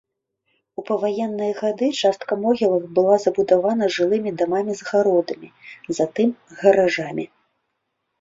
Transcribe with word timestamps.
У 0.81 0.83
паваенныя 0.85 1.53
гады 1.63 1.89
частка 2.07 2.37
могілак 2.45 2.85
была 2.99 3.15
забудавана 3.25 3.89
жылымі 3.97 4.33
дамамі 4.39 4.73
з 4.79 4.87
гародамі, 4.89 5.49
затым 5.99 6.29
гаражамі. 6.63 7.25